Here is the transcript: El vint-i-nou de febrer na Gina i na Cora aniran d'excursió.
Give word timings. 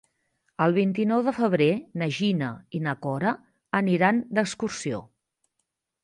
El 0.63 0.71
vint-i-nou 0.75 1.19
de 1.25 1.33
febrer 1.39 1.67
na 2.01 2.07
Gina 2.19 2.49
i 2.79 2.81
na 2.85 2.93
Cora 3.07 3.33
aniran 3.81 4.23
d'excursió. 4.39 5.03